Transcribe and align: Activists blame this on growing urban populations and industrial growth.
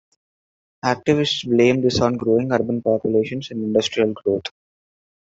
Activists 0.83 1.47
blame 1.47 1.81
this 1.81 2.01
on 2.01 2.17
growing 2.17 2.51
urban 2.51 2.81
populations 2.81 3.51
and 3.51 3.63
industrial 3.63 4.13
growth. 4.13 4.45